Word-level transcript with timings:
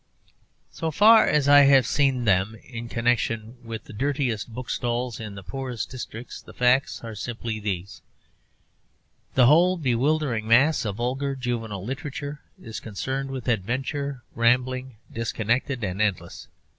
So 0.71 0.89
far 0.89 1.27
as 1.27 1.47
I 1.47 1.59
have 1.65 1.85
seen 1.85 2.25
them, 2.25 2.55
in 2.63 2.89
connection 2.89 3.57
with 3.63 3.83
the 3.83 3.93
dirtiest 3.93 4.51
book 4.51 4.71
stalls 4.71 5.19
in 5.19 5.35
the 5.35 5.43
poorest 5.43 5.91
districts, 5.91 6.41
the 6.41 6.55
facts 6.55 7.03
are 7.03 7.13
simply 7.13 7.59
these: 7.59 8.01
The 9.35 9.45
whole 9.45 9.77
bewildering 9.77 10.47
mass 10.47 10.85
of 10.85 10.95
vulgar 10.95 11.35
juvenile 11.35 11.85
literature 11.85 12.41
is 12.59 12.79
concerned 12.79 13.29
with 13.29 13.47
adventures, 13.47 14.17
rambling, 14.33 14.95
disconnected 15.13 15.83
and 15.83 16.01
endless. 16.01 16.47